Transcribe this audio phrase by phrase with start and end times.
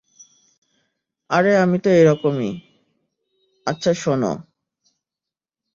[1.29, 2.49] আরে আমি তো এইরকমি,
[3.67, 4.31] আচ্ছা শোনো।